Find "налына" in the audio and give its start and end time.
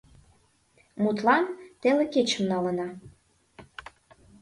2.51-2.87